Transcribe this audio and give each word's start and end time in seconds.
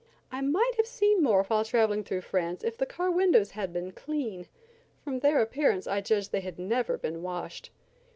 I 0.31 0.41
might 0.41 0.71
have 0.77 0.87
seen 0.87 1.21
more 1.21 1.43
while 1.43 1.63
traveling 1.63 2.03
through 2.03 2.21
France 2.21 2.63
if 2.63 2.75
the 2.75 2.87
car 2.87 3.11
windows 3.11 3.51
had 3.51 3.71
been 3.71 3.91
clean. 3.91 4.47
From 5.03 5.19
their 5.19 5.39
appearance 5.41 5.85
I 5.85 6.01
judged 6.01 6.29
that 6.31 6.39
they 6.39 6.41
had 6.41 6.57
never 6.57 6.97
been 6.97 7.21
washed. 7.21 7.69